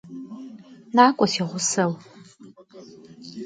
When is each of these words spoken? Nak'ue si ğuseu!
Nak'ue 0.95 1.27
si 1.31 1.41
ğuseu! 1.49 1.91